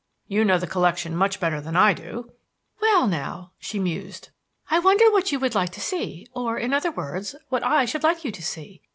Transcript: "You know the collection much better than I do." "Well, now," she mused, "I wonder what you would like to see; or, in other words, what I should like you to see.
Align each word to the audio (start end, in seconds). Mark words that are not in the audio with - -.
"You 0.27 0.43
know 0.43 0.57
the 0.57 0.65
collection 0.65 1.15
much 1.15 1.39
better 1.39 1.61
than 1.61 1.75
I 1.75 1.93
do." 1.93 2.31
"Well, 2.81 3.05
now," 3.05 3.51
she 3.59 3.77
mused, 3.77 4.29
"I 4.71 4.79
wonder 4.79 5.11
what 5.11 5.31
you 5.31 5.39
would 5.39 5.53
like 5.53 5.69
to 5.73 5.79
see; 5.79 6.25
or, 6.33 6.57
in 6.57 6.73
other 6.73 6.89
words, 6.89 7.35
what 7.49 7.63
I 7.63 7.85
should 7.85 8.01
like 8.01 8.25
you 8.25 8.31
to 8.31 8.41
see. 8.41 8.81